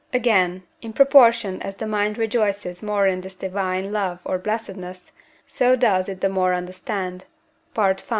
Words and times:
Again, 0.13 0.63
in 0.81 0.93
proportion 0.93 1.61
as 1.61 1.75
the 1.75 1.85
mind 1.85 2.17
rejoices 2.17 2.81
more 2.81 3.05
in 3.05 3.21
this 3.21 3.35
divine 3.35 3.91
love 3.91 4.19
or 4.25 4.39
blessedness, 4.39 5.11
so 5.45 5.75
does 5.75 6.09
it 6.09 6.21
the 6.21 6.27
more 6.29 6.55
understand 6.55 7.25
(V. 7.75 7.93